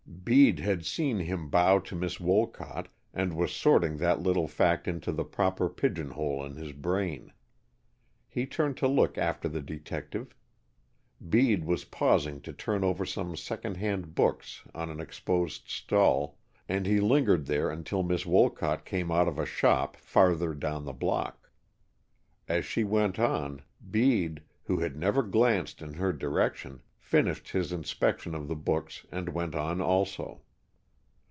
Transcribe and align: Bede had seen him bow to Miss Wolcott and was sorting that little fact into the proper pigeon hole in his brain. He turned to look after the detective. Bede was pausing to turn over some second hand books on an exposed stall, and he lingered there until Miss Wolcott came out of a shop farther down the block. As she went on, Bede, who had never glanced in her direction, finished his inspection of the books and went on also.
Bede 0.23 0.59
had 0.59 0.85
seen 0.85 1.17
him 1.17 1.49
bow 1.49 1.79
to 1.79 1.95
Miss 1.95 2.19
Wolcott 2.19 2.87
and 3.13 3.35
was 3.35 3.51
sorting 3.51 3.97
that 3.97 4.21
little 4.21 4.47
fact 4.47 4.87
into 4.87 5.11
the 5.11 5.23
proper 5.25 5.67
pigeon 5.67 6.11
hole 6.11 6.45
in 6.45 6.55
his 6.55 6.73
brain. 6.73 7.33
He 8.29 8.45
turned 8.45 8.77
to 8.77 8.87
look 8.87 9.17
after 9.17 9.49
the 9.49 9.61
detective. 9.61 10.35
Bede 11.27 11.65
was 11.65 11.85
pausing 11.85 12.39
to 12.41 12.53
turn 12.53 12.83
over 12.83 13.03
some 13.03 13.35
second 13.35 13.77
hand 13.77 14.13
books 14.13 14.61
on 14.75 14.91
an 14.91 14.99
exposed 15.01 15.67
stall, 15.67 16.37
and 16.69 16.85
he 16.85 16.99
lingered 16.99 17.47
there 17.47 17.71
until 17.71 18.03
Miss 18.03 18.25
Wolcott 18.25 18.85
came 18.85 19.11
out 19.11 19.27
of 19.27 19.39
a 19.39 19.45
shop 19.45 19.97
farther 19.97 20.53
down 20.53 20.85
the 20.85 20.93
block. 20.93 21.49
As 22.47 22.63
she 22.63 22.83
went 22.83 23.17
on, 23.17 23.63
Bede, 23.89 24.43
who 24.65 24.79
had 24.79 24.95
never 24.95 25.23
glanced 25.23 25.81
in 25.81 25.95
her 25.95 26.13
direction, 26.13 26.81
finished 26.97 27.49
his 27.49 27.73
inspection 27.73 28.33
of 28.33 28.47
the 28.47 28.55
books 28.55 29.05
and 29.11 29.27
went 29.27 29.53
on 29.53 29.81
also. 29.81 30.39